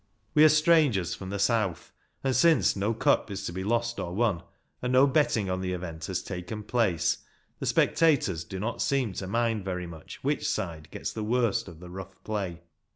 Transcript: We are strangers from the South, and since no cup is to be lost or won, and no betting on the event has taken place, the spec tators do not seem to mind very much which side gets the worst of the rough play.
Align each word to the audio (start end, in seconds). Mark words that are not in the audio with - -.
We 0.33 0.43
are 0.43 0.49
strangers 0.49 1.13
from 1.13 1.29
the 1.29 1.37
South, 1.37 1.91
and 2.23 2.35
since 2.35 2.75
no 2.75 2.91
cup 2.91 3.29
is 3.29 3.45
to 3.45 3.53
be 3.53 3.63
lost 3.63 3.99
or 3.99 4.15
won, 4.15 4.41
and 4.81 4.91
no 4.91 5.05
betting 5.05 5.47
on 5.47 5.61
the 5.61 5.73
event 5.73 6.05
has 6.05 6.23
taken 6.23 6.63
place, 6.63 7.19
the 7.59 7.67
spec 7.67 7.93
tators 7.95 8.43
do 8.49 8.59
not 8.59 8.81
seem 8.81 9.13
to 9.13 9.27
mind 9.27 9.63
very 9.63 9.85
much 9.85 10.17
which 10.23 10.49
side 10.49 10.89
gets 10.89 11.13
the 11.13 11.21
worst 11.23 11.67
of 11.67 11.79
the 11.79 11.91
rough 11.91 12.15
play. 12.23 12.63